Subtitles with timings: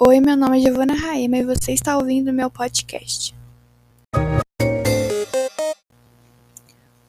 [0.00, 3.34] Oi, meu nome é Giovana Raema e você está ouvindo meu podcast.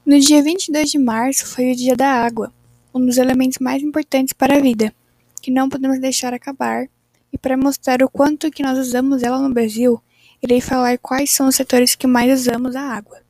[0.04, 2.52] No dia 22 de março foi o Dia da Água,
[2.92, 4.92] um dos elementos mais importantes para a vida,
[5.40, 6.88] que não podemos deixar acabar.
[7.32, 10.02] E para mostrar o quanto que nós usamos ela no Brasil,
[10.42, 13.22] irei falar quais são os setores que mais usamos a água.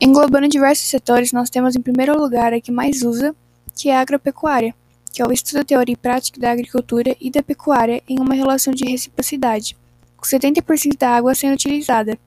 [0.00, 3.34] Englobando diversos setores, nós temos em primeiro lugar a que mais usa,
[3.74, 4.72] que é a agropecuária
[5.16, 8.70] que é o estudo, teoria e prática da agricultura e da pecuária em uma relação
[8.74, 9.74] de reciprocidade,
[10.14, 12.18] com 70% da água sendo utilizada.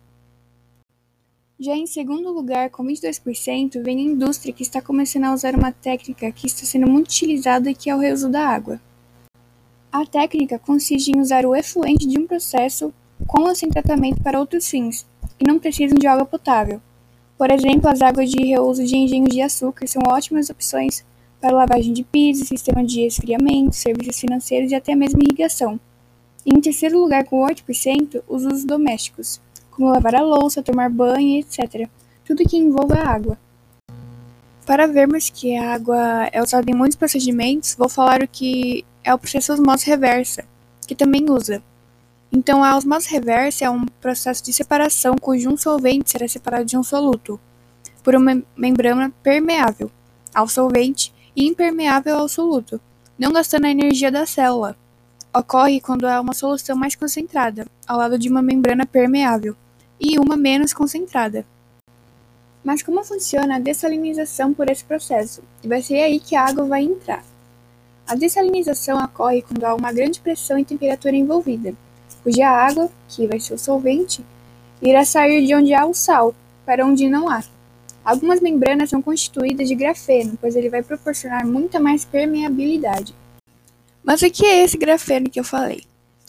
[1.60, 5.72] Já em segundo lugar, com 22%, vem a indústria que está começando a usar uma
[5.72, 8.82] técnica que está sendo muito utilizada e que é o reuso da água.
[9.92, 12.92] A técnica consiste em usar o efluente de um processo
[13.28, 15.06] com ou sem tratamento para outros fins,
[15.38, 16.82] que não precisam de água potável.
[17.38, 21.08] Por exemplo, as águas de reuso de engenhos de açúcar são ótimas opções
[21.40, 25.80] para lavagem de pisos, sistema de esfriamento, serviços financeiros e até mesmo irrigação.
[26.46, 29.40] E em terceiro lugar, com 8%, os usos domésticos,
[29.72, 31.88] como lavar a louça, tomar banho, etc.
[32.26, 33.38] Tudo que envolva a água.
[34.66, 39.14] Para vermos que a água é usada em muitos procedimentos, vou falar o que é
[39.14, 40.46] o processo osmose reversa,
[40.88, 41.64] que também usa.
[42.32, 46.78] Então, a osmose reversa é um processo de separação cujo um solvente será separado de
[46.78, 47.40] um soluto
[48.04, 49.90] por uma membrana permeável
[50.34, 52.82] ao solvente e impermeável ao soluto,
[53.18, 54.76] não gastando a energia da célula.
[55.34, 59.56] Ocorre quando há uma solução mais concentrada, ao lado de uma membrana permeável,
[60.02, 61.46] e uma menos concentrada.
[62.62, 65.42] Mas como funciona a dessalinização por esse processo?
[65.64, 67.24] E vai ser aí que a água vai entrar.
[68.06, 71.74] A dessalinização ocorre quando há uma grande pressão e temperatura envolvida,
[72.22, 74.26] cuja água, que vai ser o solvente,
[74.82, 77.42] irá sair de onde há o sal para onde não há.
[78.04, 83.14] Algumas membranas são constituídas de grafeno, pois ele vai proporcionar muita mais permeabilidade.
[84.04, 85.84] Mas o que é esse grafeno que eu falei?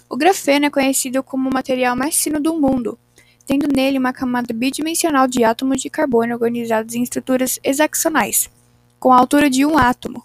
[0.08, 2.98] O grafeno é conhecido como o material mais fino do mundo,
[3.46, 8.50] tendo nele uma camada bidimensional de átomos de carbono organizados em estruturas hexagonais,
[8.98, 10.24] com a altura de um átomo.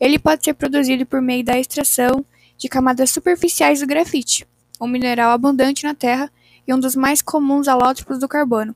[0.00, 2.24] Ele pode ser produzido por meio da extração
[2.56, 4.46] de camadas superficiais do grafite,
[4.80, 6.30] um mineral abundante na Terra
[6.66, 8.74] e um dos mais comuns alótropos do carbono.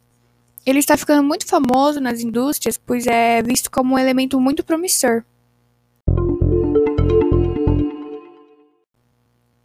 [0.66, 5.22] Ele está ficando muito famoso nas indústrias, pois é visto como um elemento muito promissor.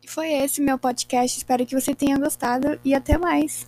[0.03, 1.37] E foi esse meu podcast.
[1.37, 3.65] Espero que você tenha gostado e até mais.